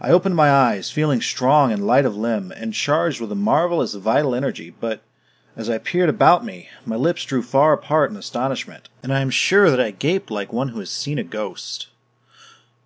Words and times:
I 0.00 0.08
opened 0.08 0.34
my 0.34 0.50
eyes, 0.50 0.90
feeling 0.90 1.20
strong 1.20 1.72
and 1.72 1.86
light 1.86 2.06
of 2.06 2.16
limb 2.16 2.52
and 2.56 2.72
charged 2.72 3.20
with 3.20 3.30
a 3.30 3.34
marvelous 3.34 3.92
vital 3.92 4.34
energy 4.34 4.70
but, 4.80 5.02
as 5.58 5.68
I 5.68 5.76
peered 5.76 6.08
about 6.08 6.42
me, 6.42 6.70
my 6.86 6.96
lips 6.96 7.26
drew 7.26 7.42
far 7.42 7.74
apart 7.74 8.10
in 8.10 8.16
astonishment, 8.16 8.88
and 9.02 9.12
I 9.12 9.20
am 9.20 9.28
sure 9.28 9.68
that 9.68 9.78
I 9.78 9.90
gaped 9.90 10.30
like 10.30 10.54
one 10.54 10.68
who 10.68 10.78
has 10.80 10.88
seen 10.88 11.18
a 11.18 11.22
ghost. 11.22 11.88